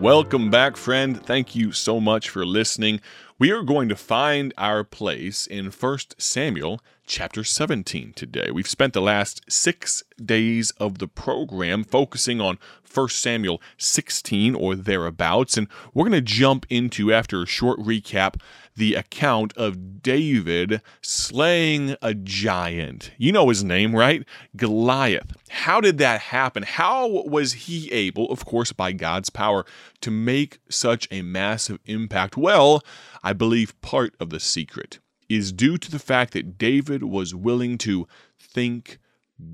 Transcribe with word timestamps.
Welcome 0.00 0.48
back, 0.48 0.76
friend. 0.76 1.20
Thank 1.20 1.56
you 1.56 1.72
so 1.72 1.98
much 1.98 2.28
for 2.28 2.46
listening. 2.46 3.00
We 3.36 3.50
are 3.50 3.62
going 3.62 3.88
to 3.88 3.96
find 3.96 4.54
our 4.56 4.84
place 4.84 5.44
in 5.44 5.72
1 5.72 5.98
Samuel 6.18 6.80
chapter 7.04 7.42
17 7.42 8.12
today. 8.12 8.52
We've 8.52 8.68
spent 8.68 8.92
the 8.92 9.00
last 9.00 9.42
six 9.50 10.04
days 10.24 10.70
of 10.78 10.98
the 10.98 11.08
program 11.08 11.82
focusing 11.82 12.40
on 12.40 12.60
1 12.94 13.08
Samuel 13.08 13.60
16 13.76 14.54
or 14.54 14.76
thereabouts, 14.76 15.56
and 15.56 15.66
we're 15.92 16.08
going 16.08 16.12
to 16.12 16.20
jump 16.20 16.64
into, 16.70 17.12
after 17.12 17.42
a 17.42 17.46
short 17.46 17.80
recap, 17.80 18.40
the 18.78 18.94
account 18.94 19.52
of 19.56 20.02
David 20.02 20.80
slaying 21.02 21.96
a 22.00 22.14
giant. 22.14 23.10
You 23.18 23.32
know 23.32 23.48
his 23.48 23.62
name, 23.62 23.94
right? 23.94 24.24
Goliath. 24.56 25.36
How 25.50 25.80
did 25.80 25.98
that 25.98 26.20
happen? 26.20 26.62
How 26.62 27.06
was 27.06 27.52
he 27.52 27.92
able, 27.92 28.30
of 28.30 28.44
course, 28.44 28.72
by 28.72 28.92
God's 28.92 29.30
power, 29.30 29.66
to 30.00 30.10
make 30.10 30.60
such 30.70 31.06
a 31.10 31.22
massive 31.22 31.80
impact? 31.86 32.36
Well, 32.36 32.82
I 33.22 33.32
believe 33.32 33.78
part 33.82 34.14
of 34.20 34.30
the 34.30 34.40
secret 34.40 35.00
is 35.28 35.52
due 35.52 35.76
to 35.76 35.90
the 35.90 35.98
fact 35.98 36.32
that 36.32 36.56
David 36.56 37.02
was 37.02 37.34
willing 37.34 37.78
to 37.78 38.06
think 38.38 38.98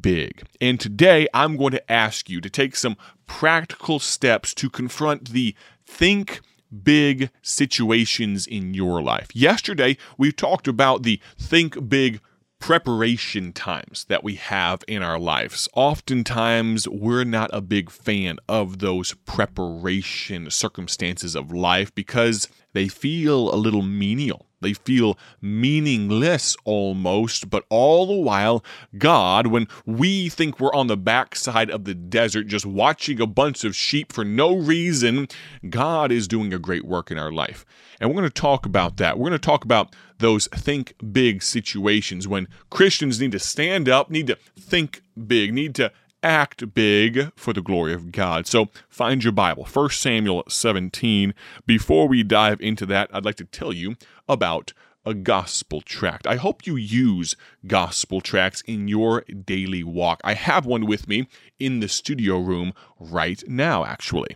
big. 0.00 0.42
And 0.60 0.78
today 0.78 1.26
I'm 1.34 1.56
going 1.56 1.72
to 1.72 1.92
ask 1.92 2.30
you 2.30 2.40
to 2.40 2.50
take 2.50 2.76
some 2.76 2.96
practical 3.26 3.98
steps 3.98 4.54
to 4.54 4.70
confront 4.70 5.30
the 5.30 5.54
think 5.86 6.40
big 6.82 7.30
situations 7.42 8.46
in 8.46 8.74
your 8.74 9.02
life. 9.02 9.28
Yesterday, 9.34 9.96
we 10.18 10.32
talked 10.32 10.66
about 10.66 11.02
the 11.02 11.20
think 11.38 11.88
big 11.88 12.20
preparation 12.58 13.52
times 13.52 14.06
that 14.08 14.24
we 14.24 14.36
have 14.36 14.82
in 14.88 15.02
our 15.02 15.18
lives. 15.18 15.68
Oftentimes, 15.74 16.88
we're 16.88 17.24
not 17.24 17.50
a 17.52 17.60
big 17.60 17.90
fan 17.90 18.38
of 18.48 18.78
those 18.78 19.12
preparation 19.26 20.50
circumstances 20.50 21.34
of 21.34 21.52
life 21.52 21.94
because 21.94 22.48
they 22.72 22.88
feel 22.88 23.54
a 23.54 23.56
little 23.56 23.82
menial. 23.82 24.46
They 24.64 24.72
feel 24.72 25.16
meaningless 25.40 26.56
almost, 26.64 27.50
but 27.50 27.64
all 27.68 28.06
the 28.06 28.14
while, 28.14 28.64
God, 28.98 29.46
when 29.46 29.68
we 29.86 30.28
think 30.28 30.58
we're 30.58 30.74
on 30.74 30.88
the 30.88 30.96
backside 30.96 31.70
of 31.70 31.84
the 31.84 31.94
desert 31.94 32.48
just 32.48 32.66
watching 32.66 33.20
a 33.20 33.26
bunch 33.26 33.62
of 33.62 33.76
sheep 33.76 34.12
for 34.12 34.24
no 34.24 34.56
reason, 34.56 35.28
God 35.70 36.10
is 36.10 36.26
doing 36.26 36.52
a 36.52 36.58
great 36.58 36.84
work 36.84 37.10
in 37.10 37.18
our 37.18 37.30
life. 37.30 37.64
And 38.00 38.10
we're 38.10 38.16
going 38.16 38.30
to 38.30 38.40
talk 38.40 38.66
about 38.66 38.96
that. 38.96 39.18
We're 39.18 39.28
going 39.28 39.40
to 39.40 39.46
talk 39.46 39.64
about 39.64 39.94
those 40.18 40.48
think 40.48 40.94
big 41.12 41.42
situations 41.42 42.26
when 42.26 42.48
Christians 42.70 43.20
need 43.20 43.32
to 43.32 43.38
stand 43.38 43.88
up, 43.88 44.10
need 44.10 44.26
to 44.28 44.38
think 44.58 45.02
big, 45.26 45.52
need 45.52 45.74
to 45.76 45.92
act 46.24 46.74
big 46.74 47.30
for 47.36 47.52
the 47.52 47.62
glory 47.62 47.92
of 47.92 48.10
God. 48.10 48.46
So 48.46 48.70
find 48.88 49.22
your 49.22 49.32
Bible, 49.32 49.64
1 49.64 49.90
Samuel 49.90 50.42
17. 50.48 51.34
Before 51.66 52.08
we 52.08 52.22
dive 52.22 52.60
into 52.60 52.86
that, 52.86 53.10
I'd 53.12 53.24
like 53.24 53.36
to 53.36 53.44
tell 53.44 53.72
you 53.72 53.96
about 54.28 54.72
a 55.06 55.12
gospel 55.12 55.82
tract. 55.82 56.26
I 56.26 56.36
hope 56.36 56.66
you 56.66 56.76
use 56.76 57.36
gospel 57.66 58.22
tracts 58.22 58.62
in 58.62 58.88
your 58.88 59.20
daily 59.22 59.84
walk. 59.84 60.22
I 60.24 60.32
have 60.32 60.64
one 60.64 60.86
with 60.86 61.06
me 61.06 61.28
in 61.60 61.80
the 61.80 61.88
studio 61.88 62.38
room 62.38 62.72
right 62.98 63.44
now, 63.46 63.84
actually. 63.84 64.34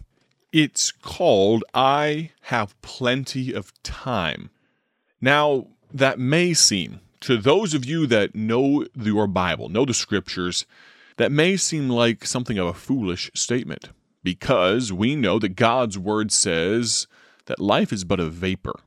It's 0.52 0.92
called 0.92 1.64
I 1.72 2.32
Have 2.42 2.80
Plenty 2.82 3.54
of 3.54 3.72
Time. 3.82 4.50
Now, 5.22 5.68
that 5.92 6.18
may 6.18 6.52
seem, 6.52 7.00
to 7.20 7.38
those 7.38 7.72
of 7.72 7.84
you 7.84 8.06
that 8.06 8.34
know 8.34 8.86
your 8.94 9.26
Bible, 9.26 9.70
know 9.70 9.84
the 9.84 9.94
scriptures, 9.94 10.66
that 11.18 11.30
may 11.30 11.56
seem 11.56 11.88
like 11.88 12.24
something 12.24 12.58
of 12.58 12.66
a 12.66 12.74
foolish 12.74 13.30
statement, 13.34 13.90
because 14.22 14.92
we 14.92 15.14
know 15.14 15.38
that 15.38 15.56
God's 15.56 15.98
word 15.98 16.32
says 16.32 17.06
that 17.46 17.60
life 17.60 17.92
is 17.92 18.04
but 18.04 18.20
a 18.20 18.28
vapor, 18.28 18.80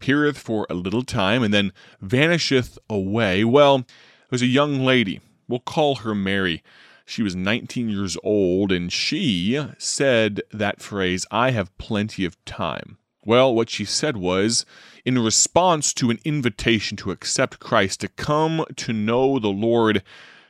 peereth 0.00 0.36
for 0.36 0.66
a 0.70 0.74
little 0.74 1.02
time, 1.02 1.42
and 1.42 1.52
then 1.52 1.72
vanisheth 2.00 2.78
away. 2.88 3.42
Well, 3.42 3.78
there 3.78 3.86
was 4.30 4.42
a 4.42 4.46
young 4.46 4.84
lady, 4.84 5.20
we'll 5.48 5.60
call 5.60 5.96
her 5.96 6.14
Mary. 6.14 6.62
She 7.06 7.22
was 7.22 7.34
19 7.34 7.88
years 7.88 8.18
old, 8.22 8.70
and 8.70 8.92
she 8.92 9.66
said 9.78 10.42
that 10.52 10.82
phrase, 10.82 11.24
I 11.30 11.52
have 11.52 11.76
plenty 11.78 12.26
of 12.26 12.42
time. 12.44 12.98
Well, 13.24 13.54
what 13.54 13.70
she 13.70 13.86
said 13.86 14.18
was, 14.18 14.66
in 15.06 15.18
response 15.18 15.94
to 15.94 16.10
an 16.10 16.18
invitation 16.24 16.98
to 16.98 17.10
accept 17.10 17.60
Christ, 17.60 18.00
to 18.00 18.08
come 18.08 18.66
to 18.76 18.92
know 18.92 19.38
the 19.38 19.48
Lord, 19.48 20.02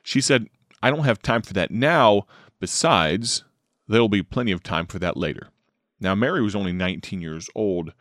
she 0.02 0.20
said, 0.20 0.48
I 0.82 0.90
don't 0.90 1.04
have 1.04 1.22
time 1.22 1.42
for 1.42 1.52
that 1.54 1.70
now. 1.70 2.26
Besides, 2.60 3.44
there'll 3.86 4.08
be 4.08 4.22
plenty 4.22 4.52
of 4.52 4.62
time 4.62 4.86
for 4.86 4.98
that 4.98 5.16
later. 5.16 5.48
Now, 6.00 6.14
Mary 6.14 6.42
was 6.42 6.54
only 6.54 6.72
19 6.72 7.20
years 7.20 7.48
old. 7.54 7.92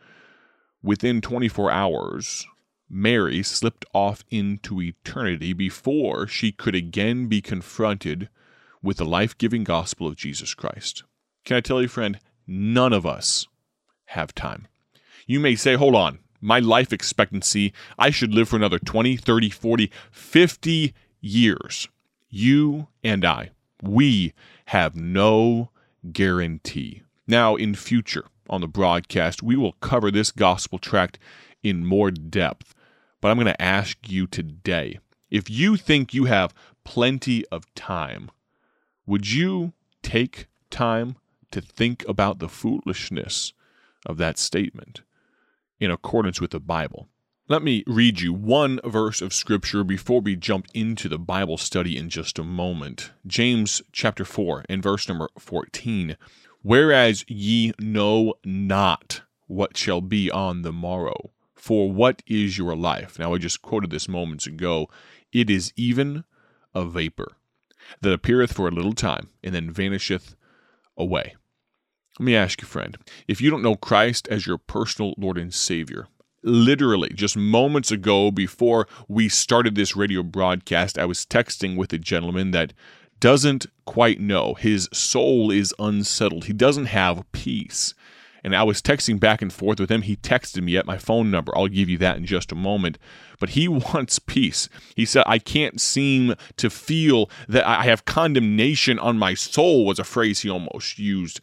Within 0.82 1.20
24 1.20 1.70
hours, 1.70 2.46
Mary 2.88 3.42
slipped 3.42 3.84
off 3.92 4.24
into 4.30 4.80
eternity 4.80 5.52
before 5.52 6.26
she 6.26 6.52
could 6.52 6.74
again 6.74 7.26
be 7.26 7.40
confronted 7.40 8.28
with 8.82 8.98
the 8.98 9.04
life 9.04 9.36
giving 9.36 9.64
gospel 9.64 10.06
of 10.06 10.16
Jesus 10.16 10.54
Christ. 10.54 11.02
Can 11.44 11.56
I 11.56 11.60
tell 11.60 11.82
you, 11.82 11.88
friend, 11.88 12.18
none 12.46 12.92
of 12.92 13.04
us 13.04 13.46
have 14.06 14.34
time. 14.34 14.68
You 15.26 15.40
may 15.40 15.56
say, 15.56 15.74
hold 15.74 15.94
on, 15.94 16.20
my 16.40 16.60
life 16.60 16.92
expectancy, 16.92 17.72
I 17.98 18.10
should 18.10 18.32
live 18.32 18.48
for 18.48 18.56
another 18.56 18.78
20, 18.78 19.16
30, 19.16 19.50
40, 19.50 19.90
50 20.10 20.94
years. 21.20 21.88
You 22.28 22.88
and 23.02 23.24
I, 23.24 23.50
we 23.82 24.34
have 24.66 24.96
no 24.96 25.70
guarantee. 26.12 27.02
Now, 27.26 27.56
in 27.56 27.74
future 27.74 28.26
on 28.48 28.60
the 28.60 28.68
broadcast, 28.68 29.42
we 29.42 29.56
will 29.56 29.72
cover 29.72 30.10
this 30.10 30.30
gospel 30.30 30.78
tract 30.78 31.18
in 31.62 31.86
more 31.86 32.10
depth. 32.10 32.74
But 33.20 33.30
I'm 33.30 33.36
going 33.36 33.46
to 33.46 33.62
ask 33.62 34.08
you 34.08 34.26
today 34.26 34.98
if 35.30 35.50
you 35.50 35.76
think 35.76 36.14
you 36.14 36.24
have 36.24 36.54
plenty 36.84 37.44
of 37.46 37.72
time, 37.74 38.30
would 39.06 39.30
you 39.30 39.72
take 40.02 40.46
time 40.70 41.16
to 41.50 41.60
think 41.60 42.04
about 42.08 42.38
the 42.38 42.48
foolishness 42.48 43.52
of 44.06 44.16
that 44.18 44.38
statement 44.38 45.02
in 45.80 45.90
accordance 45.90 46.40
with 46.40 46.52
the 46.52 46.60
Bible? 46.60 47.08
Let 47.50 47.62
me 47.62 47.82
read 47.86 48.20
you 48.20 48.34
one 48.34 48.78
verse 48.84 49.22
of 49.22 49.32
scripture 49.32 49.82
before 49.82 50.20
we 50.20 50.36
jump 50.36 50.66
into 50.74 51.08
the 51.08 51.18
Bible 51.18 51.56
study 51.56 51.96
in 51.96 52.10
just 52.10 52.38
a 52.38 52.44
moment. 52.44 53.10
James 53.26 53.80
chapter 53.90 54.26
4 54.26 54.66
and 54.68 54.82
verse 54.82 55.08
number 55.08 55.30
14. 55.38 56.18
Whereas 56.60 57.24
ye 57.26 57.72
know 57.80 58.34
not 58.44 59.22
what 59.46 59.78
shall 59.78 60.02
be 60.02 60.30
on 60.30 60.60
the 60.60 60.74
morrow, 60.74 61.30
for 61.54 61.90
what 61.90 62.22
is 62.26 62.58
your 62.58 62.76
life? 62.76 63.18
Now, 63.18 63.32
I 63.32 63.38
just 63.38 63.62
quoted 63.62 63.88
this 63.88 64.10
moments 64.10 64.46
ago. 64.46 64.90
It 65.32 65.48
is 65.48 65.72
even 65.74 66.24
a 66.74 66.84
vapor 66.84 67.32
that 68.02 68.12
appeareth 68.12 68.52
for 68.52 68.68
a 68.68 68.72
little 68.72 68.92
time 68.92 69.30
and 69.42 69.54
then 69.54 69.70
vanisheth 69.70 70.36
away. 70.98 71.34
Let 72.18 72.26
me 72.26 72.36
ask 72.36 72.60
you, 72.60 72.68
friend, 72.68 72.98
if 73.26 73.40
you 73.40 73.48
don't 73.48 73.62
know 73.62 73.74
Christ 73.74 74.28
as 74.28 74.46
your 74.46 74.58
personal 74.58 75.14
Lord 75.16 75.38
and 75.38 75.54
Savior, 75.54 76.08
literally 76.42 77.10
just 77.10 77.36
moments 77.36 77.90
ago 77.90 78.30
before 78.30 78.86
we 79.08 79.28
started 79.28 79.74
this 79.74 79.96
radio 79.96 80.22
broadcast, 80.22 80.98
I 80.98 81.04
was 81.04 81.26
texting 81.26 81.76
with 81.76 81.92
a 81.92 81.98
gentleman 81.98 82.52
that 82.52 82.72
doesn't 83.20 83.66
quite 83.84 84.20
know. 84.20 84.54
His 84.54 84.88
soul 84.92 85.50
is 85.50 85.74
unsettled. 85.78 86.44
He 86.44 86.52
doesn't 86.52 86.86
have 86.86 87.30
peace. 87.32 87.94
And 88.44 88.54
I 88.54 88.62
was 88.62 88.80
texting 88.80 89.18
back 89.18 89.42
and 89.42 89.52
forth 89.52 89.80
with 89.80 89.90
him. 89.90 90.02
He 90.02 90.16
texted 90.16 90.62
me 90.62 90.76
at 90.76 90.86
my 90.86 90.96
phone 90.96 91.30
number. 91.30 91.56
I'll 91.56 91.66
give 91.66 91.88
you 91.88 91.98
that 91.98 92.16
in 92.16 92.24
just 92.24 92.52
a 92.52 92.56
moment. 92.56 92.96
But 93.40 93.50
he 93.50 93.66
wants 93.68 94.18
peace. 94.18 94.68
He 94.94 95.04
said, 95.04 95.24
I 95.26 95.38
can't 95.38 95.80
seem 95.80 96.34
to 96.56 96.70
feel 96.70 97.28
that 97.48 97.66
I 97.66 97.84
have 97.84 98.04
condemnation 98.04 98.98
on 98.98 99.18
my 99.18 99.34
soul, 99.34 99.84
was 99.84 99.98
a 99.98 100.04
phrase 100.04 100.40
he 100.40 100.50
almost 100.50 100.98
used. 100.98 101.40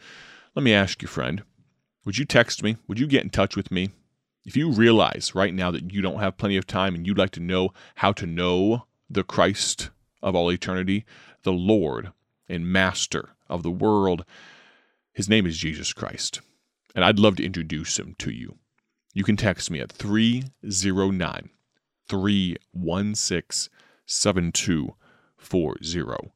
Let 0.55 0.63
me 0.63 0.73
ask 0.73 1.01
you, 1.01 1.07
friend, 1.09 1.43
would 2.05 2.17
you 2.17 2.23
text 2.23 2.63
me? 2.63 2.77
Would 2.87 2.99
you 2.99 3.07
get 3.07 3.23
in 3.23 3.29
touch 3.29 3.57
with 3.57 3.71
me? 3.71 3.89
If 4.45 4.55
you 4.55 4.71
realize 4.71 5.33
right 5.33 5.53
now 5.53 5.71
that 5.71 5.91
you 5.91 6.03
don't 6.03 6.19
have 6.19 6.37
plenty 6.37 6.55
of 6.55 6.67
time 6.67 6.93
and 6.93 7.07
you'd 7.07 7.17
like 7.17 7.31
to 7.31 7.39
know 7.39 7.73
how 7.95 8.11
to 8.13 8.27
know 8.27 8.85
the 9.09 9.23
Christ 9.23 9.89
of 10.21 10.35
all 10.35 10.51
eternity, 10.51 11.03
the 11.41 11.51
Lord 11.51 12.11
and 12.47 12.67
Master 12.67 13.29
of 13.49 13.63
the 13.63 13.71
world, 13.71 14.23
his 15.13 15.27
name 15.27 15.47
is 15.47 15.57
Jesus 15.57 15.93
Christ. 15.93 16.41
And 16.93 17.03
I'd 17.03 17.17
love 17.17 17.37
to 17.37 17.45
introduce 17.45 17.97
him 17.97 18.13
to 18.19 18.29
you. 18.31 18.59
You 19.13 19.23
can 19.23 19.35
text 19.35 19.71
me 19.71 19.79
at 19.79 19.91
309 19.91 21.49
316 22.07 23.71
7240. 24.05 26.31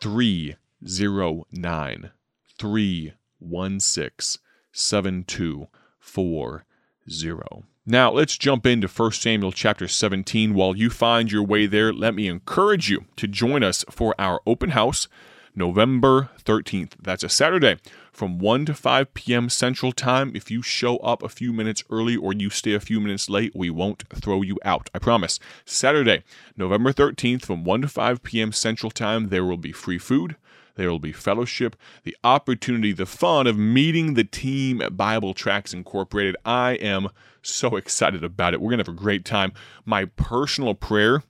309 0.00 2.10
316 2.58 4.40
7240 4.72 6.64
zero. 7.10 7.64
Now, 7.84 8.12
let's 8.12 8.38
jump 8.38 8.64
into 8.64 8.86
1 8.86 9.12
Samuel 9.12 9.50
chapter 9.50 9.88
17. 9.88 10.54
While 10.54 10.76
you 10.76 10.88
find 10.88 11.32
your 11.32 11.42
way 11.42 11.66
there, 11.66 11.92
let 11.92 12.14
me 12.14 12.28
encourage 12.28 12.88
you 12.88 13.06
to 13.16 13.26
join 13.26 13.64
us 13.64 13.84
for 13.90 14.14
our 14.20 14.40
open 14.46 14.70
house 14.70 15.08
November 15.54 16.30
13th. 16.38 16.92
That's 17.02 17.24
a 17.24 17.28
Saturday 17.28 17.76
from 18.12 18.38
1 18.38 18.66
to 18.66 18.74
5 18.74 19.14
p.m. 19.14 19.48
Central 19.48 19.90
Time. 19.90 20.32
If 20.34 20.50
you 20.50 20.62
show 20.62 20.98
up 20.98 21.22
a 21.22 21.28
few 21.28 21.52
minutes 21.52 21.82
early 21.90 22.16
or 22.16 22.32
you 22.32 22.50
stay 22.50 22.72
a 22.72 22.80
few 22.80 23.00
minutes 23.00 23.28
late, 23.28 23.52
we 23.54 23.68
won't 23.68 24.04
throw 24.14 24.42
you 24.42 24.58
out. 24.64 24.88
I 24.94 24.98
promise. 24.98 25.40
Saturday, 25.64 26.22
November 26.56 26.92
13th, 26.92 27.42
from 27.42 27.64
1 27.64 27.82
to 27.82 27.88
5 27.88 28.22
p.m. 28.22 28.52
Central 28.52 28.90
Time, 28.90 29.28
there 29.28 29.44
will 29.44 29.56
be 29.56 29.72
free 29.72 29.98
food. 29.98 30.36
There 30.74 30.90
will 30.90 30.98
be 30.98 31.12
fellowship, 31.12 31.76
the 32.04 32.16
opportunity, 32.24 32.92
the 32.92 33.06
fun 33.06 33.46
of 33.46 33.58
meeting 33.58 34.14
the 34.14 34.24
team 34.24 34.80
at 34.80 34.96
Bible 34.96 35.34
Tracts 35.34 35.72
Incorporated. 35.72 36.36
I 36.44 36.72
am 36.72 37.08
so 37.42 37.76
excited 37.76 38.24
about 38.24 38.54
it. 38.54 38.60
We're 38.60 38.70
going 38.70 38.78
to 38.78 38.90
have 38.90 38.96
a 38.96 38.98
great 38.98 39.24
time. 39.24 39.52
My 39.84 40.04
personal 40.04 40.74
prayer 40.74 41.22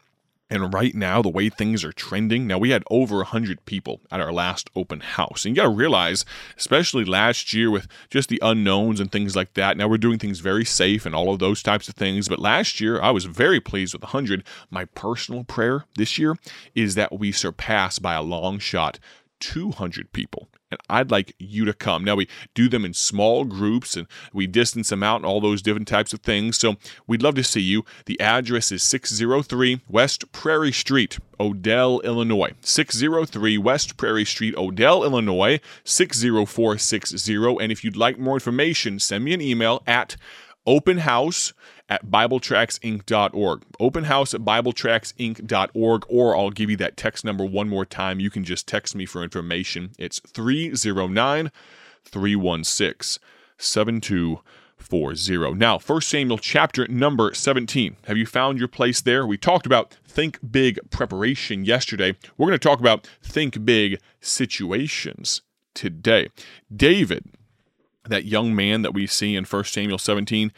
and 0.52 0.74
right 0.74 0.94
now, 0.94 1.22
the 1.22 1.30
way 1.30 1.48
things 1.48 1.82
are 1.82 1.94
trending, 1.94 2.46
now 2.46 2.58
we 2.58 2.68
had 2.68 2.84
over 2.90 3.16
100 3.16 3.64
people 3.64 4.02
at 4.10 4.20
our 4.20 4.30
last 4.30 4.68
open 4.76 5.00
house. 5.00 5.46
And 5.46 5.56
you 5.56 5.62
got 5.62 5.68
to 5.70 5.74
realize, 5.74 6.26
especially 6.58 7.06
last 7.06 7.54
year 7.54 7.70
with 7.70 7.88
just 8.10 8.28
the 8.28 8.38
unknowns 8.42 9.00
and 9.00 9.10
things 9.10 9.34
like 9.34 9.54
that, 9.54 9.78
now 9.78 9.88
we're 9.88 9.96
doing 9.96 10.18
things 10.18 10.40
very 10.40 10.66
safe 10.66 11.06
and 11.06 11.14
all 11.14 11.32
of 11.32 11.38
those 11.38 11.62
types 11.62 11.88
of 11.88 11.94
things. 11.94 12.28
But 12.28 12.38
last 12.38 12.82
year, 12.82 13.00
I 13.00 13.10
was 13.12 13.24
very 13.24 13.60
pleased 13.60 13.94
with 13.94 14.02
100. 14.02 14.44
My 14.70 14.84
personal 14.84 15.42
prayer 15.44 15.86
this 15.96 16.18
year 16.18 16.36
is 16.74 16.96
that 16.96 17.18
we 17.18 17.32
surpass 17.32 17.98
by 17.98 18.12
a 18.12 18.20
long 18.20 18.58
shot 18.58 18.98
200 19.42 20.12
people. 20.12 20.48
And 20.70 20.80
I'd 20.88 21.10
like 21.10 21.34
you 21.38 21.64
to 21.66 21.74
come. 21.74 22.04
Now, 22.04 22.14
we 22.14 22.28
do 22.54 22.68
them 22.68 22.84
in 22.84 22.94
small 22.94 23.44
groups 23.44 23.96
and 23.96 24.06
we 24.32 24.46
distance 24.46 24.88
them 24.88 25.02
out 25.02 25.16
and 25.16 25.26
all 25.26 25.40
those 25.40 25.60
different 25.60 25.88
types 25.88 26.14
of 26.14 26.20
things. 26.20 26.56
So 26.56 26.76
we'd 27.06 27.22
love 27.22 27.34
to 27.34 27.44
see 27.44 27.60
you. 27.60 27.84
The 28.06 28.18
address 28.20 28.70
is 28.72 28.82
603 28.84 29.82
West 29.88 30.30
Prairie 30.32 30.72
Street, 30.72 31.18
Odell, 31.40 32.00
Illinois. 32.00 32.52
603 32.60 33.58
West 33.58 33.96
Prairie 33.96 34.24
Street, 34.24 34.54
Odell, 34.56 35.04
Illinois, 35.04 35.60
60460. 35.84 37.34
And 37.60 37.72
if 37.72 37.84
you'd 37.84 37.96
like 37.96 38.18
more 38.18 38.34
information, 38.34 39.00
send 39.00 39.24
me 39.24 39.34
an 39.34 39.42
email 39.42 39.82
at 39.86 40.16
openhouse 40.66 41.52
at 41.92 42.06
BibleTractsInc.org. 42.06 43.62
Open 43.78 44.04
house 44.04 44.32
at 44.32 44.40
BibleTractsInc.org, 44.40 46.04
or 46.08 46.34
I'll 46.34 46.48
give 46.48 46.70
you 46.70 46.76
that 46.78 46.96
text 46.96 47.22
number 47.22 47.44
one 47.44 47.68
more 47.68 47.84
time. 47.84 48.18
You 48.18 48.30
can 48.30 48.44
just 48.44 48.66
text 48.66 48.96
me 48.96 49.04
for 49.04 49.22
information. 49.22 49.90
It's 49.98 50.18
309 50.20 51.50
316 52.02 53.22
7240. 53.58 55.54
Now, 55.54 55.78
1 55.78 56.00
Samuel 56.00 56.38
chapter 56.38 56.88
number 56.88 57.34
17. 57.34 57.96
Have 58.06 58.16
you 58.16 58.24
found 58.24 58.58
your 58.58 58.68
place 58.68 59.02
there? 59.02 59.26
We 59.26 59.36
talked 59.36 59.66
about 59.66 59.98
think 60.08 60.38
big 60.50 60.80
preparation 60.88 61.66
yesterday. 61.66 62.16
We're 62.38 62.46
going 62.46 62.58
to 62.58 62.68
talk 62.68 62.80
about 62.80 63.06
think 63.22 63.66
big 63.66 64.00
situations 64.22 65.42
today. 65.74 66.30
David, 66.74 67.26
that 68.08 68.24
young 68.24 68.56
man 68.56 68.80
that 68.80 68.94
we 68.94 69.06
see 69.06 69.36
in 69.36 69.44
1 69.44 69.64
Samuel 69.64 69.98
17, 69.98 70.52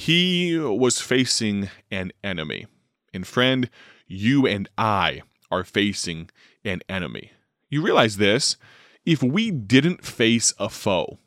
he 0.00 0.58
was 0.58 0.98
facing 0.98 1.68
an 1.90 2.10
enemy. 2.24 2.66
And 3.12 3.26
friend, 3.26 3.68
you 4.06 4.46
and 4.46 4.66
I 4.78 5.20
are 5.50 5.62
facing 5.62 6.30
an 6.64 6.80
enemy. 6.88 7.32
You 7.68 7.82
realize 7.82 8.16
this? 8.16 8.56
If 9.04 9.22
we 9.22 9.50
didn't 9.50 10.06
face 10.06 10.54
a 10.58 10.70
foe 10.70 11.18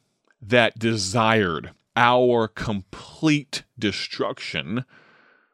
that 0.41 0.79
desired 0.79 1.71
our 1.95 2.47
complete 2.47 3.63
destruction, 3.77 4.85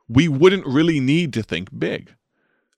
we 0.08 0.30
wouldn't 0.30 0.66
really 0.66 1.02
need 1.02 1.34
to 1.34 1.44
think 1.44 1.78
big. 1.78 2.16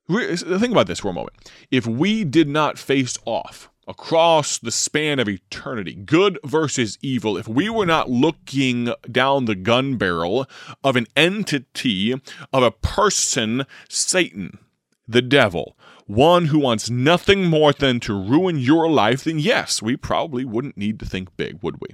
Think 0.10 0.72
about 0.72 0.88
this 0.88 1.02
for 1.02 1.10
a 1.10 1.14
moment. 1.14 1.52
If 1.70 1.86
we 1.86 2.24
did 2.24 2.48
not 2.48 2.80
face 2.80 3.16
off 3.26 3.70
across 3.88 4.58
the 4.58 4.72
span 4.72 5.20
of 5.20 5.28
eternity, 5.28 5.94
good 5.94 6.38
versus 6.44 6.98
evil, 7.02 7.38
if 7.38 7.48
we 7.48 7.70
were 7.70 7.86
not 7.86 8.10
looking 8.10 8.94
down 9.12 9.46
the 9.46 9.56
gun 9.56 9.98
barrel 9.98 10.48
of 10.84 10.96
an 10.96 11.08
entity, 11.16 12.14
of 12.14 12.64
a 12.64 12.72
person, 12.72 13.66
Satan, 13.90 14.60
the 15.08 15.22
devil, 15.22 15.76
one 16.06 16.46
who 16.46 16.60
wants 16.60 16.90
nothing 16.90 17.46
more 17.46 17.74
than 17.74 18.00
to 18.02 18.14
ruin 18.14 18.58
your 18.58 18.90
life, 18.90 19.24
then 19.24 19.40
yes, 19.40 19.82
we 19.82 19.96
probably 19.96 20.46
wouldn't 20.46 20.78
need 20.78 21.00
to 21.00 21.06
think 21.06 21.36
big, 21.38 21.60
would 21.62 21.80
we? 21.82 21.90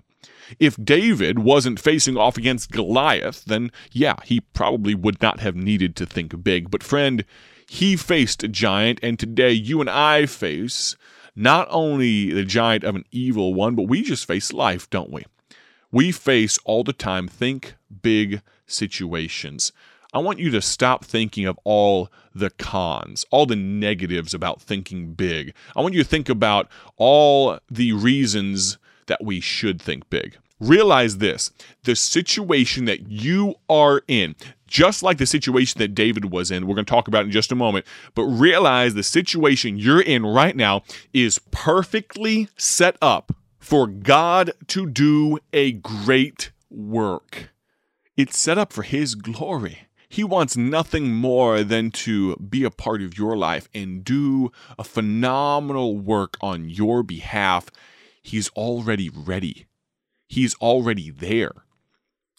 If 0.59 0.77
David 0.83 1.39
wasn't 1.39 1.79
facing 1.79 2.17
off 2.17 2.37
against 2.37 2.71
Goliath, 2.71 3.45
then 3.45 3.71
yeah, 3.91 4.15
he 4.23 4.41
probably 4.41 4.95
would 4.95 5.21
not 5.21 5.39
have 5.41 5.55
needed 5.55 5.95
to 5.97 6.05
think 6.05 6.43
big. 6.43 6.71
But 6.71 6.83
friend, 6.83 7.25
he 7.69 7.95
faced 7.95 8.43
a 8.43 8.47
giant, 8.47 8.99
and 9.03 9.19
today 9.19 9.51
you 9.51 9.81
and 9.81 9.89
I 9.89 10.25
face 10.25 10.95
not 11.37 11.67
only 11.69 12.31
the 12.31 12.43
giant 12.43 12.83
of 12.83 12.95
an 12.95 13.05
evil 13.11 13.53
one, 13.53 13.75
but 13.75 13.83
we 13.83 14.01
just 14.01 14.25
face 14.25 14.51
life, 14.51 14.89
don't 14.89 15.11
we? 15.11 15.23
We 15.91 16.11
face 16.11 16.57
all 16.65 16.83
the 16.83 16.93
time 16.93 17.27
think 17.27 17.75
big 18.01 18.41
situations. 18.65 19.71
I 20.13 20.19
want 20.19 20.39
you 20.39 20.49
to 20.49 20.61
stop 20.61 21.05
thinking 21.05 21.45
of 21.45 21.59
all 21.63 22.09
the 22.33 22.49
cons, 22.49 23.23
all 23.29 23.45
the 23.45 23.55
negatives 23.55 24.33
about 24.33 24.61
thinking 24.61 25.13
big. 25.13 25.53
I 25.75 25.81
want 25.81 25.93
you 25.93 26.01
to 26.01 26.09
think 26.09 26.27
about 26.27 26.69
all 26.95 27.59
the 27.69 27.93
reasons 27.93 28.79
that 29.05 29.23
we 29.23 29.39
should 29.39 29.79
think 29.79 30.09
big. 30.09 30.37
Realize 30.59 31.19
this 31.19 31.51
the 31.83 31.95
situation 31.95 32.86
that 32.86 33.12
you 33.12 33.56
are 33.69 34.01
in, 34.07 34.36
just 34.65 35.04
like 35.04 35.18
the 35.18 35.25
situation 35.25 35.80
that 35.80 35.95
David 35.95 36.31
was 36.31 36.50
in, 36.50 36.65
we're 36.65 36.75
going 36.75 36.86
to 36.86 36.89
talk 36.89 37.07
about 37.07 37.25
in 37.25 37.31
just 37.31 37.51
a 37.51 37.56
moment, 37.56 37.86
but 38.15 38.24
realize 38.24 38.94
the 38.94 39.04
situation 39.04 39.77
you're 39.77 40.01
in 40.01 40.25
right 40.25 40.56
now 40.56 40.83
is 41.13 41.39
perfectly 41.51 42.50
set 42.57 42.98
up 43.01 43.31
for 43.59 43.86
God 43.86 44.51
to 44.68 44.88
do 44.88 45.39
a 45.54 45.74
great 45.74 46.51
work. 46.69 47.50
It's 48.15 48.38
set 48.38 48.57
up 48.57 48.74
for 48.74 48.83
His 48.83 49.13
glory. 49.13 49.88
He 50.09 50.24
wants 50.24 50.56
nothing 50.57 51.13
more 51.13 51.63
than 51.63 51.92
to 51.92 52.36
be 52.38 52.63
a 52.63 52.71
part 52.71 53.01
of 53.01 53.18
your 53.18 53.36
life 53.38 53.68
and 53.74 54.04
do 54.04 54.51
a 54.80 54.83
phenomenal 54.83 55.98
work 55.98 56.38
on 56.39 56.69
your 56.69 57.04
behalf. 57.04 57.69
He's 58.24 58.50
already 58.50 59.09
ready. 59.09 59.68
He's 60.27 60.56
already 60.56 61.09
there. 61.09 61.51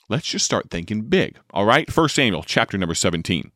Let's 0.08 0.26
just 0.26 0.44
start 0.44 0.70
thinking 0.70 1.02
big. 1.02 1.38
All 1.52 1.64
right? 1.64 1.94
1 1.94 2.08
Samuel 2.08 2.42
chapter 2.42 2.78
number 2.78 2.94
17. 2.94 3.50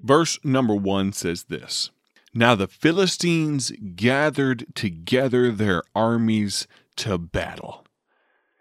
Verse 0.00 0.38
number 0.44 0.74
1 0.74 1.12
says 1.12 1.44
this 1.44 1.90
Now 2.32 2.54
the 2.54 2.66
Philistines 2.66 3.72
gathered 3.94 4.66
together 4.74 5.50
their 5.50 5.82
armies 5.94 6.66
to 6.96 7.16
battle, 7.16 7.84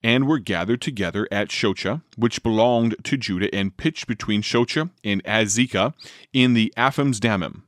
and 0.04 0.28
were 0.28 0.40
gathered 0.40 0.82
together 0.82 1.28
at 1.32 1.50
Shochoh, 1.50 2.02
which 2.16 2.44
belonged 2.44 2.96
to 3.04 3.18
Judah, 3.18 3.54
and 3.54 3.76
pitched 3.76 4.08
between 4.08 4.42
Shochoh 4.42 4.92
and 5.04 5.24
Azekah 5.24 5.94
in 6.34 6.54
the 6.54 6.74
Ephes-dammim. 6.78 7.64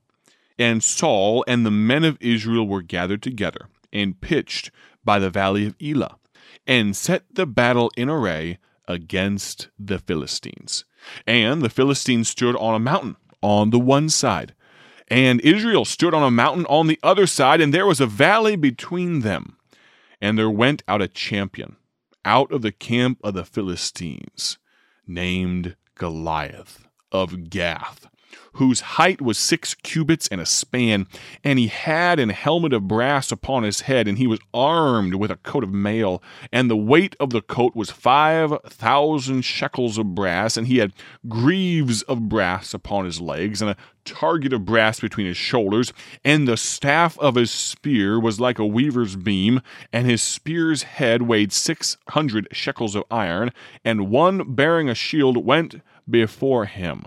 And 0.57 0.83
Saul 0.83 1.43
and 1.47 1.65
the 1.65 1.71
men 1.71 2.03
of 2.03 2.17
Israel 2.21 2.67
were 2.67 2.81
gathered 2.81 3.21
together, 3.21 3.67
and 3.91 4.21
pitched 4.21 4.71
by 5.03 5.19
the 5.19 5.29
valley 5.29 5.65
of 5.65 5.75
Elah 5.81 6.17
and 6.67 6.95
set 6.95 7.23
the 7.33 7.45
battle 7.45 7.91
in 7.95 8.09
array 8.09 8.59
against 8.87 9.69
the 9.77 9.99
Philistines. 9.99 10.85
And 11.27 11.61
the 11.61 11.69
Philistines 11.69 12.29
stood 12.29 12.55
on 12.55 12.75
a 12.75 12.79
mountain 12.79 13.15
on 13.41 13.69
the 13.69 13.79
one 13.79 14.09
side, 14.09 14.55
and 15.07 15.39
Israel 15.41 15.85
stood 15.85 16.13
on 16.13 16.23
a 16.23 16.31
mountain 16.31 16.65
on 16.65 16.87
the 16.87 16.99
other 17.03 17.27
side, 17.27 17.61
and 17.61 17.73
there 17.73 17.85
was 17.85 18.01
a 18.01 18.07
valley 18.07 18.55
between 18.55 19.19
them. 19.21 19.57
And 20.21 20.37
there 20.37 20.49
went 20.49 20.81
out 20.87 21.01
a 21.01 21.07
champion 21.07 21.75
out 22.23 22.51
of 22.51 22.63
the 22.63 22.71
camp 22.71 23.19
of 23.23 23.35
the 23.35 23.45
Philistines, 23.45 24.57
named 25.05 25.75
Goliath 25.93 26.87
of 27.11 27.49
Gath, 27.49 28.07
whose 28.53 28.79
height 28.81 29.21
was 29.21 29.37
six 29.37 29.73
cubits 29.73 30.27
and 30.29 30.39
a 30.39 30.45
span, 30.45 31.07
and 31.43 31.59
he 31.59 31.67
had 31.67 32.19
an 32.19 32.29
helmet 32.29 32.73
of 32.73 32.87
brass 32.87 33.31
upon 33.31 33.63
his 33.63 33.81
head, 33.81 34.07
and 34.07 34.17
he 34.17 34.27
was 34.27 34.39
armed 34.53 35.15
with 35.15 35.31
a 35.31 35.35
coat 35.37 35.63
of 35.63 35.73
mail, 35.73 36.23
and 36.51 36.69
the 36.69 36.77
weight 36.77 37.15
of 37.19 37.31
the 37.31 37.41
coat 37.41 37.75
was 37.75 37.91
five 37.91 38.53
thousand 38.65 39.43
shekels 39.43 39.97
of 39.97 40.15
brass, 40.15 40.55
and 40.57 40.67
he 40.67 40.77
had 40.77 40.93
greaves 41.27 42.01
of 42.03 42.29
brass 42.29 42.73
upon 42.73 43.05
his 43.05 43.19
legs, 43.19 43.61
and 43.61 43.71
a 43.71 43.77
target 44.05 44.53
of 44.53 44.65
brass 44.65 44.99
between 44.99 45.27
his 45.27 45.37
shoulders, 45.37 45.91
and 46.23 46.47
the 46.47 46.57
staff 46.57 47.17
of 47.19 47.35
his 47.35 47.51
spear 47.51 48.19
was 48.19 48.39
like 48.39 48.59
a 48.59 48.65
weaver's 48.65 49.15
beam, 49.15 49.61
and 49.91 50.07
his 50.07 50.21
spear's 50.21 50.83
head 50.83 51.23
weighed 51.23 51.51
six 51.51 51.97
hundred 52.09 52.47
shekels 52.51 52.95
of 52.95 53.03
iron, 53.11 53.51
and 53.83 54.09
one 54.09 54.53
bearing 54.53 54.87
a 54.87 54.95
shield 54.95 55.43
went 55.45 55.81
before 56.09 56.65
him. 56.65 57.05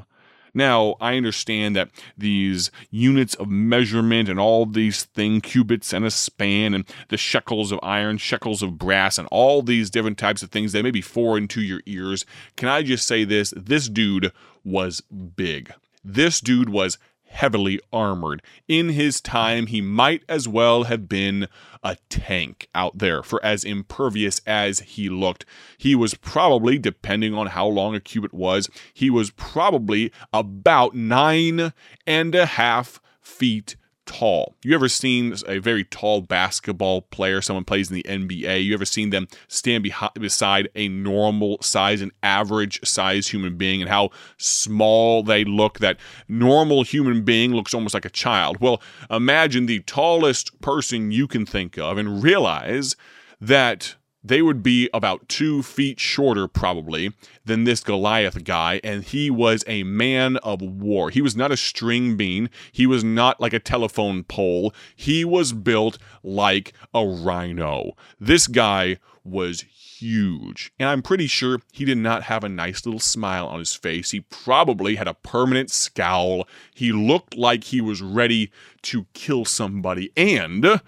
Now, 0.54 0.96
I 1.00 1.16
understand 1.16 1.76
that 1.76 1.90
these 2.16 2.70
units 2.90 3.34
of 3.34 3.48
measurement 3.48 4.28
and 4.28 4.38
all 4.40 4.66
these 4.66 5.04
things, 5.04 5.42
cubits 5.42 5.92
and 5.92 6.04
a 6.04 6.10
span, 6.10 6.74
and 6.74 6.84
the 7.08 7.16
shekels 7.16 7.72
of 7.72 7.80
iron, 7.82 8.18
shekels 8.18 8.62
of 8.62 8.78
brass, 8.78 9.18
and 9.18 9.28
all 9.30 9.62
these 9.62 9.90
different 9.90 10.18
types 10.18 10.42
of 10.42 10.50
things 10.50 10.72
that 10.72 10.82
may 10.82 10.90
be 10.90 11.00
foreign 11.00 11.48
to 11.48 11.60
your 11.60 11.80
ears. 11.86 12.24
Can 12.56 12.68
I 12.68 12.82
just 12.82 13.06
say 13.06 13.24
this? 13.24 13.52
This 13.56 13.88
dude 13.88 14.32
was 14.64 15.00
big. 15.00 15.72
This 16.04 16.40
dude 16.40 16.70
was 16.70 16.98
heavily 17.28 17.80
armored. 17.92 18.42
In 18.66 18.90
his 18.90 19.20
time, 19.20 19.66
he 19.66 19.80
might 19.80 20.22
as 20.28 20.48
well 20.48 20.84
have 20.84 21.08
been 21.08 21.48
a 21.82 21.96
tank 22.08 22.68
out 22.74 22.98
there 22.98 23.22
for 23.22 23.44
as 23.44 23.64
impervious 23.64 24.40
as 24.46 24.80
he 24.80 25.08
looked. 25.08 25.44
He 25.76 25.94
was 25.94 26.14
probably, 26.14 26.78
depending 26.78 27.34
on 27.34 27.48
how 27.48 27.66
long 27.66 27.94
a 27.94 28.00
cubit 28.00 28.34
was, 28.34 28.68
he 28.92 29.10
was 29.10 29.30
probably 29.30 30.12
about 30.32 30.94
nine 30.94 31.72
and 32.06 32.34
a 32.34 32.46
half 32.46 33.00
feet 33.20 33.76
tall. 34.08 34.56
You 34.64 34.74
ever 34.74 34.88
seen 34.88 35.34
a 35.46 35.58
very 35.58 35.84
tall 35.84 36.22
basketball 36.22 37.02
player, 37.02 37.42
someone 37.42 37.64
plays 37.64 37.90
in 37.90 37.94
the 37.94 38.02
NBA, 38.04 38.64
you 38.64 38.72
ever 38.72 38.86
seen 38.86 39.10
them 39.10 39.28
stand 39.48 39.82
behind, 39.82 40.14
beside 40.14 40.68
a 40.74 40.88
normal 40.88 41.60
size, 41.60 42.00
an 42.00 42.10
average 42.22 42.80
size 42.88 43.28
human 43.28 43.56
being, 43.56 43.82
and 43.82 43.90
how 43.90 44.10
small 44.38 45.22
they 45.22 45.44
look? 45.44 45.78
That 45.80 45.98
normal 46.26 46.82
human 46.82 47.22
being 47.22 47.52
looks 47.52 47.74
almost 47.74 47.94
like 47.94 48.06
a 48.06 48.10
child. 48.10 48.56
Well, 48.60 48.80
imagine 49.10 49.66
the 49.66 49.80
tallest 49.80 50.58
person 50.62 51.10
you 51.12 51.28
can 51.28 51.44
think 51.44 51.78
of 51.78 51.98
and 51.98 52.22
realize 52.22 52.96
that 53.40 53.94
they 54.22 54.42
would 54.42 54.62
be 54.62 54.90
about 54.92 55.28
two 55.28 55.62
feet 55.62 56.00
shorter, 56.00 56.48
probably, 56.48 57.12
than 57.44 57.64
this 57.64 57.82
Goliath 57.82 58.44
guy, 58.44 58.80
and 58.82 59.04
he 59.04 59.30
was 59.30 59.64
a 59.66 59.84
man 59.84 60.36
of 60.38 60.60
war. 60.60 61.10
He 61.10 61.22
was 61.22 61.36
not 61.36 61.52
a 61.52 61.56
string 61.56 62.16
bean, 62.16 62.50
he 62.72 62.86
was 62.86 63.04
not 63.04 63.40
like 63.40 63.52
a 63.52 63.60
telephone 63.60 64.24
pole, 64.24 64.74
he 64.96 65.24
was 65.24 65.52
built 65.52 65.98
like 66.22 66.72
a 66.92 67.06
rhino. 67.06 67.92
This 68.18 68.46
guy 68.46 68.98
was 69.24 69.62
huge, 69.62 70.72
and 70.78 70.88
I'm 70.88 71.02
pretty 71.02 71.26
sure 71.26 71.60
he 71.72 71.84
did 71.84 71.98
not 71.98 72.24
have 72.24 72.44
a 72.44 72.48
nice 72.48 72.84
little 72.86 73.00
smile 73.00 73.46
on 73.46 73.58
his 73.58 73.74
face. 73.74 74.10
He 74.10 74.20
probably 74.20 74.96
had 74.96 75.08
a 75.08 75.14
permanent 75.14 75.70
scowl. 75.70 76.48
He 76.74 76.92
looked 76.92 77.36
like 77.36 77.64
he 77.64 77.80
was 77.80 78.02
ready 78.02 78.50
to 78.82 79.06
kill 79.12 79.44
somebody, 79.44 80.10
and 80.16 80.80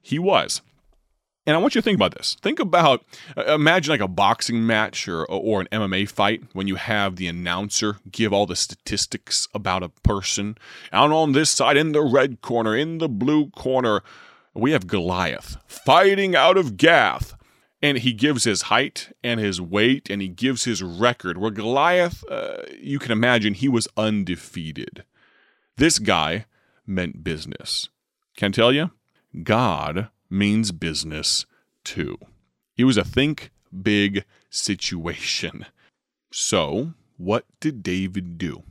he 0.00 0.18
was. 0.18 0.62
And 1.48 1.56
I 1.56 1.60
want 1.60 1.74
you 1.74 1.80
to 1.80 1.82
think 1.82 1.96
about 1.96 2.14
this. 2.14 2.36
Think 2.42 2.58
about, 2.58 3.06
uh, 3.34 3.54
imagine 3.54 3.90
like 3.90 4.02
a 4.02 4.06
boxing 4.06 4.66
match 4.66 5.08
or, 5.08 5.24
or 5.24 5.62
an 5.62 5.68
MMA 5.72 6.06
fight 6.06 6.42
when 6.52 6.68
you 6.68 6.74
have 6.74 7.16
the 7.16 7.26
announcer 7.26 7.96
give 8.10 8.34
all 8.34 8.44
the 8.44 8.54
statistics 8.54 9.48
about 9.54 9.82
a 9.82 9.88
person. 9.88 10.58
Out 10.92 11.10
on 11.10 11.32
this 11.32 11.48
side, 11.48 11.78
in 11.78 11.92
the 11.92 12.02
red 12.02 12.42
corner, 12.42 12.76
in 12.76 12.98
the 12.98 13.08
blue 13.08 13.48
corner, 13.48 14.02
we 14.52 14.72
have 14.72 14.86
Goliath 14.86 15.56
fighting 15.66 16.36
out 16.36 16.58
of 16.58 16.76
Gath. 16.76 17.34
And 17.80 17.96
he 17.96 18.12
gives 18.12 18.44
his 18.44 18.62
height 18.62 19.10
and 19.24 19.40
his 19.40 19.58
weight 19.58 20.10
and 20.10 20.20
he 20.20 20.28
gives 20.28 20.64
his 20.64 20.82
record. 20.82 21.38
Where 21.38 21.50
Goliath, 21.50 22.24
uh, 22.28 22.58
you 22.78 22.98
can 22.98 23.10
imagine, 23.10 23.54
he 23.54 23.70
was 23.70 23.88
undefeated. 23.96 25.02
This 25.78 25.98
guy 25.98 26.44
meant 26.86 27.24
business. 27.24 27.88
Can 28.36 28.50
I 28.50 28.52
tell 28.52 28.70
you? 28.70 28.90
God 29.42 30.10
means 30.30 30.72
business 30.72 31.46
too. 31.84 32.18
It 32.76 32.84
was 32.84 32.96
a 32.96 33.04
think 33.04 33.50
big 33.82 34.24
situation. 34.50 35.66
So, 36.30 36.94
what 37.16 37.44
did 37.60 37.82
David 37.82 38.38
do? 38.38 38.62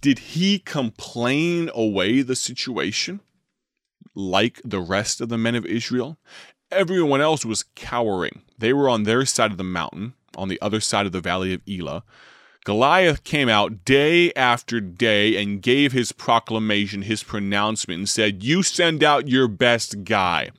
Did 0.00 0.18
he 0.18 0.58
complain 0.58 1.70
away 1.74 2.22
the 2.22 2.36
situation 2.36 3.20
like 4.14 4.60
the 4.64 4.80
rest 4.80 5.20
of 5.20 5.28
the 5.28 5.38
men 5.38 5.54
of 5.54 5.66
Israel? 5.66 6.18
Everyone 6.70 7.20
else 7.20 7.44
was 7.44 7.64
cowering. 7.74 8.42
They 8.58 8.72
were 8.72 8.88
on 8.88 9.04
their 9.04 9.24
side 9.24 9.50
of 9.50 9.58
the 9.58 9.64
mountain, 9.64 10.14
on 10.36 10.48
the 10.48 10.60
other 10.60 10.80
side 10.80 11.06
of 11.06 11.12
the 11.12 11.20
valley 11.20 11.54
of 11.54 11.62
Elah. 11.68 12.04
Goliath 12.64 13.24
came 13.24 13.48
out 13.48 13.84
day 13.84 14.32
after 14.32 14.80
day 14.80 15.40
and 15.40 15.60
gave 15.60 15.92
his 15.92 16.12
proclamation, 16.12 17.02
his 17.02 17.22
pronouncement, 17.22 17.98
and 17.98 18.08
said, 18.08 18.42
You 18.42 18.62
send 18.62 19.04
out 19.04 19.28
your 19.28 19.48
best 19.48 20.04
guy 20.04 20.50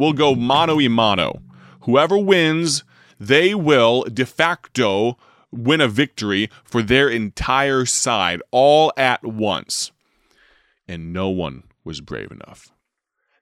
will 0.00 0.12
go 0.12 0.34
mano 0.34 0.80
a 0.80 0.88
mano. 0.88 1.42
Whoever 1.82 2.18
wins, 2.18 2.82
they 3.20 3.54
will 3.54 4.02
de 4.04 4.26
facto 4.26 5.16
win 5.52 5.80
a 5.80 5.88
victory 5.88 6.50
for 6.64 6.82
their 6.82 7.08
entire 7.08 7.84
side 7.84 8.42
all 8.50 8.92
at 8.96 9.24
once. 9.24 9.92
And 10.88 11.12
no 11.12 11.28
one 11.28 11.64
was 11.84 12.00
brave 12.00 12.30
enough. 12.30 12.72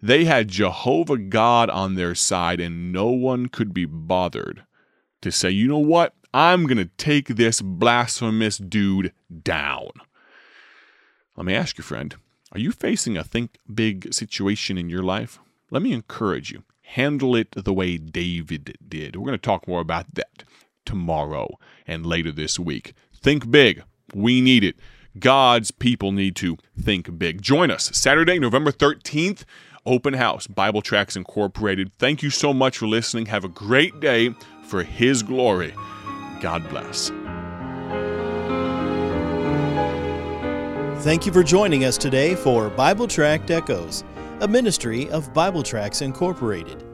They 0.03 0.25
had 0.25 0.49
Jehovah 0.49 1.19
God 1.19 1.71
on 1.71 1.95
their 1.95 2.15
side, 2.15 2.61
and 2.61 2.93
no 2.93 3.07
one 3.07 3.49
could 3.49 3.73
be 3.73 3.85
bothered 3.85 4.65
to 5.23 5.33
say, 5.33 5.51
you 5.51 5.67
know 5.67 5.79
what? 5.79 6.15
I'm 6.33 6.67
going 6.67 6.79
to 6.79 6.91
take 6.99 7.29
this 7.29 7.61
blasphemous 7.61 8.59
dude 8.59 9.13
down. 9.43 9.91
Let 11.37 11.47
me 11.47 11.55
ask 11.55 11.79
you, 11.79 11.85
friend, 11.85 12.15
are 12.53 12.61
you 12.61 12.71
facing 12.71 13.17
a 13.17 13.25
think 13.25 13.59
big 13.73 14.13
situation 14.13 14.79
in 14.79 14.89
your 14.89 15.03
life? 15.03 15.41
Let 15.71 15.83
me 15.83 15.93
encourage 15.93 16.51
you 16.51 16.65
handle 16.81 17.37
it 17.37 17.49
the 17.51 17.73
way 17.73 17.99
David 17.99 18.79
did. 18.87 19.15
We're 19.15 19.27
going 19.27 19.33
to 19.33 19.39
talk 19.39 19.69
more 19.69 19.81
about 19.81 20.15
that 20.15 20.45
tomorrow 20.87 21.59
and 21.87 22.07
later 22.07 22.33
this 22.33 22.59
week. 22.59 22.95
Think 23.15 23.51
big. 23.51 23.83
We 24.15 24.41
need 24.41 24.65
it. 24.65 24.77
God's 25.19 25.71
people 25.71 26.13
need 26.13 26.37
to 26.37 26.57
think 26.81 27.19
big. 27.19 27.43
Join 27.43 27.71
us 27.71 27.91
Saturday, 27.93 28.39
November 28.39 28.73
13th, 28.73 29.45
open 29.85 30.15
house, 30.15 30.47
Bible 30.47 30.81
Tracts 30.81 31.17
Incorporated. 31.17 31.93
Thank 31.99 32.23
you 32.23 32.31
so 32.31 32.55
much 32.55 32.79
for 32.79 32.87
listening. 32.87 33.27
Have 33.27 33.45
a 33.45 33.49
great 33.49 34.01
day 34.01 34.35
for 34.63 34.83
His 34.83 35.23
glory. 35.23 35.75
God 36.41 36.67
bless. 36.71 37.11
Thank 41.05 41.27
you 41.27 41.33
for 41.33 41.43
joining 41.43 41.85
us 41.85 41.99
today 41.99 42.35
for 42.35 42.71
Bible 42.71 43.07
Tract 43.07 43.51
Echoes 43.51 44.05
a 44.41 44.49
ministry 44.49 45.11
of 45.11 45.35
Bible 45.35 45.63
Tracts 45.63 46.01
Incorporated. 46.01 46.85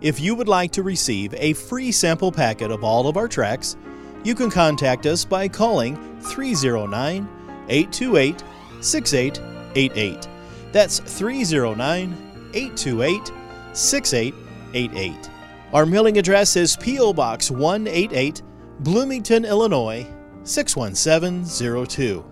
If 0.00 0.20
you 0.20 0.34
would 0.34 0.48
like 0.48 0.70
to 0.72 0.82
receive 0.82 1.34
a 1.34 1.52
free 1.52 1.90
sample 1.90 2.30
packet 2.30 2.70
of 2.70 2.84
all 2.84 3.08
of 3.08 3.16
our 3.16 3.28
tracts, 3.28 3.76
you 4.24 4.34
can 4.34 4.50
contact 4.50 5.06
us 5.06 5.24
by 5.24 5.48
calling 5.48 5.96
309 6.20 7.28
828 7.68 8.44
6888. 8.80 10.28
That's 10.70 11.00
309 11.00 12.50
828 12.54 13.32
6888. 13.72 15.30
Our 15.72 15.86
mailing 15.86 16.18
address 16.18 16.56
is 16.56 16.76
P.O. 16.76 17.14
Box 17.14 17.50
188, 17.50 18.42
Bloomington, 18.80 19.44
Illinois 19.44 20.06
61702. 20.44 22.31